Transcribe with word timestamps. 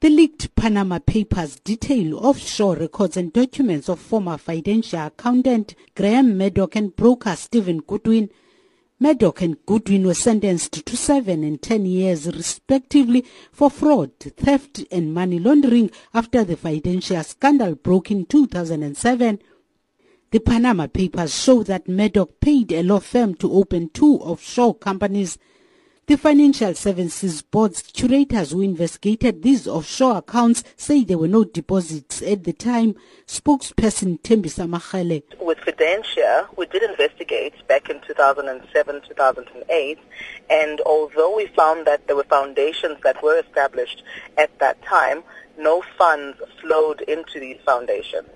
The 0.00 0.08
leaked 0.08 0.54
Panama 0.54 0.98
Papers 0.98 1.56
detail 1.56 2.16
offshore 2.24 2.76
records 2.76 3.18
and 3.18 3.30
documents 3.30 3.86
of 3.86 4.00
former 4.00 4.38
financial 4.38 4.98
accountant 4.98 5.74
Graham 5.94 6.38
Maddock 6.38 6.74
and 6.74 6.96
broker 6.96 7.36
Stephen 7.36 7.80
Goodwin. 7.80 8.30
Maddock 8.98 9.42
and 9.42 9.58
Goodwin 9.66 10.06
were 10.06 10.14
sentenced 10.14 10.86
to 10.86 10.96
seven 10.96 11.44
and 11.44 11.60
ten 11.60 11.84
years 11.84 12.26
respectively 12.28 13.26
for 13.52 13.68
fraud, 13.68 14.18
theft 14.18 14.86
and 14.90 15.12
money 15.12 15.38
laundering 15.38 15.90
after 16.14 16.44
the 16.44 16.56
financial 16.56 17.22
scandal 17.22 17.74
broke 17.74 18.10
in 18.10 18.24
2007. 18.24 19.38
The 20.30 20.40
Panama 20.40 20.86
Papers 20.86 21.38
show 21.38 21.62
that 21.64 21.88
Maddock 21.88 22.40
paid 22.40 22.72
a 22.72 22.82
law 22.82 23.00
firm 23.00 23.34
to 23.34 23.52
open 23.52 23.90
two 23.90 24.14
offshore 24.14 24.76
companies 24.76 25.36
the 26.10 26.18
Financial 26.18 26.74
Services 26.74 27.40
Board's 27.40 27.82
curators 27.82 28.50
who 28.50 28.62
investigated 28.62 29.44
these 29.44 29.68
offshore 29.68 30.16
accounts 30.16 30.64
say 30.74 31.04
there 31.04 31.16
were 31.16 31.28
no 31.28 31.44
deposits 31.44 32.20
at 32.22 32.42
the 32.42 32.52
time. 32.52 32.96
Spokesperson 33.28 34.20
Tembisa 34.20 34.68
Magele. 34.68 35.22
With 35.40 35.58
Fidentia, 35.58 36.48
we 36.56 36.66
did 36.66 36.82
investigate 36.82 37.54
back 37.68 37.88
in 37.88 38.00
2007, 38.08 39.02
2008, 39.06 39.98
and 40.50 40.80
although 40.80 41.36
we 41.36 41.46
found 41.46 41.86
that 41.86 42.04
there 42.08 42.16
were 42.16 42.24
foundations 42.24 42.98
that 43.04 43.22
were 43.22 43.38
established 43.38 44.02
at 44.36 44.50
that 44.58 44.82
time, 44.82 45.22
no 45.58 45.80
funds 45.96 46.38
flowed 46.60 47.02
into 47.02 47.38
these 47.38 47.58
foundations. 47.64 48.28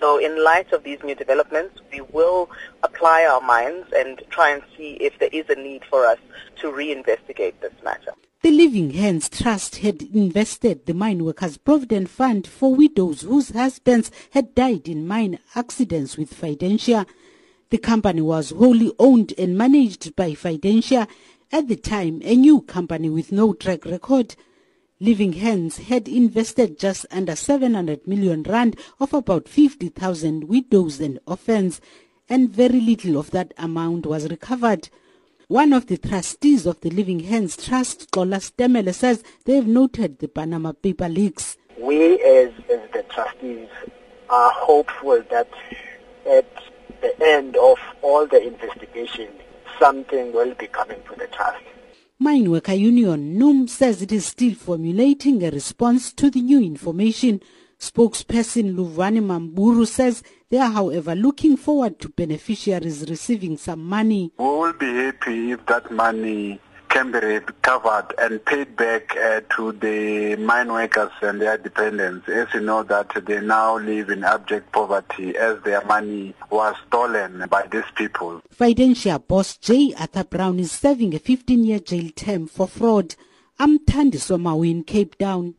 So 0.00 0.18
in 0.18 0.42
light 0.42 0.72
of 0.72 0.82
these 0.84 0.98
new 1.02 1.14
developments, 1.14 1.80
we 1.92 2.00
will 2.00 2.50
apply 2.82 3.24
our 3.24 3.40
minds 3.40 3.88
and 3.96 4.22
try 4.30 4.50
and 4.50 4.62
see 4.76 4.92
if 5.00 5.18
there 5.18 5.30
is 5.32 5.44
a 5.48 5.54
need 5.54 5.82
for 5.88 6.06
us 6.06 6.18
to 6.60 6.68
reinvestigate 6.68 7.54
this 7.60 7.72
matter. 7.82 8.12
The 8.42 8.50
Living 8.50 8.90
Hands 8.90 9.26
Trust 9.28 9.76
had 9.76 10.02
invested 10.02 10.84
the 10.84 10.92
Mine 10.92 11.24
Workers 11.24 11.56
Provident 11.56 12.10
Fund 12.10 12.46
for 12.46 12.74
widows 12.74 13.22
whose 13.22 13.50
husbands 13.50 14.10
had 14.32 14.54
died 14.54 14.86
in 14.86 15.06
mine 15.06 15.38
accidents 15.54 16.18
with 16.18 16.34
Fidentia. 16.34 17.06
The 17.70 17.78
company 17.78 18.20
was 18.20 18.50
wholly 18.50 18.92
owned 18.98 19.32
and 19.38 19.56
managed 19.56 20.14
by 20.14 20.32
Fidentia, 20.32 21.08
at 21.50 21.68
the 21.68 21.76
time 21.76 22.20
a 22.24 22.34
new 22.34 22.60
company 22.60 23.08
with 23.08 23.32
no 23.32 23.54
track 23.54 23.86
record. 23.86 24.34
Living 25.00 25.32
Hands 25.32 25.76
had 25.76 26.06
invested 26.06 26.78
just 26.78 27.04
under 27.10 27.34
700 27.34 28.06
million 28.06 28.44
rand 28.44 28.78
of 29.00 29.12
about 29.12 29.48
50,000 29.48 30.44
widows 30.44 31.00
and 31.00 31.18
orphans, 31.26 31.80
and 32.28 32.48
very 32.48 32.80
little 32.80 33.18
of 33.18 33.32
that 33.32 33.52
amount 33.58 34.06
was 34.06 34.30
recovered. 34.30 34.88
One 35.48 35.72
of 35.72 35.88
the 35.88 35.98
trustees 35.98 36.64
of 36.64 36.80
the 36.80 36.90
Living 36.90 37.20
Hands 37.20 37.56
Trust, 37.56 38.08
Xola 38.12 38.36
Stemele, 38.38 38.94
says 38.94 39.24
they 39.44 39.56
have 39.56 39.66
noted 39.66 40.20
the 40.20 40.28
Panama 40.28 40.70
paper 40.70 41.08
leaks. 41.08 41.56
We 41.76 42.22
as, 42.22 42.52
as 42.72 42.88
the 42.92 43.04
trustees 43.10 43.68
are 44.30 44.52
hopeful 44.52 45.24
that 45.28 45.48
at 46.30 46.46
the 47.02 47.14
end 47.20 47.56
of 47.56 47.78
all 48.00 48.28
the 48.28 48.46
investigation, 48.46 49.28
something 49.80 50.32
will 50.32 50.54
be 50.54 50.68
coming 50.68 51.02
to 51.10 51.16
the 51.18 51.26
trust. 51.26 51.64
Mine 52.20 52.48
Worker 52.48 52.74
Union 52.74 53.36
NUM 53.36 53.66
says 53.66 54.00
it 54.00 54.12
is 54.12 54.24
still 54.26 54.54
formulating 54.54 55.42
a 55.42 55.50
response 55.50 56.12
to 56.12 56.30
the 56.30 56.40
new 56.40 56.60
information. 56.60 57.40
Spokesperson 57.76 58.76
Livhuwani 58.76 59.20
Mammburu 59.20 59.84
says 59.84 60.22
they 60.48 60.58
are, 60.58 60.70
however, 60.70 61.16
looking 61.16 61.56
forward 61.56 61.98
to 61.98 62.08
beneficiaries 62.08 63.10
receiving 63.10 63.56
some 63.56 63.84
money. 63.84 64.32
We 64.38 64.44
will 64.44 64.72
be 64.74 64.86
happy 64.86 65.50
if 65.50 65.66
that 65.66 65.90
money 65.90 66.60
can 66.94 67.10
be 67.10 67.18
recovered 67.18 68.14
and 68.18 68.44
paid 68.44 68.76
back 68.76 69.16
uh, 69.16 69.40
to 69.56 69.72
the 69.72 70.36
mine 70.36 70.72
workers 70.72 71.10
and 71.22 71.40
their 71.40 71.58
dependents 71.58 72.28
as 72.28 72.46
you 72.54 72.60
know 72.60 72.84
that 72.84 73.10
they 73.26 73.40
now 73.40 73.76
live 73.78 74.10
in 74.10 74.22
abject 74.22 74.70
poverty 74.70 75.36
as 75.36 75.60
their 75.64 75.84
money 75.86 76.32
was 76.50 76.76
stolen 76.86 77.44
by 77.50 77.66
these 77.66 77.90
people. 77.96 78.40
Fidentia 78.56 79.18
boss 79.26 79.56
J. 79.56 79.92
Arthur 79.98 80.22
Brown 80.22 80.60
is 80.60 80.70
serving 80.70 81.16
a 81.16 81.18
15-year 81.18 81.80
jail 81.80 82.10
term 82.14 82.46
for 82.46 82.68
fraud. 82.68 83.16
I'm 83.58 83.80
Thandiswa 83.80 84.38
Mawu, 84.40 84.86
Cape 84.86 85.18
Town. 85.18 85.54